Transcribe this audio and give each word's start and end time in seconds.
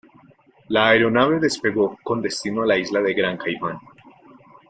La 0.69 0.89
aeronave 0.89 1.39
despegó 1.39 1.95
con 2.03 2.23
destino 2.23 2.63
a 2.63 2.65
la 2.65 2.75
isla 2.75 3.01
de 3.01 3.13
Gran 3.13 3.37
Caimán. 3.37 3.77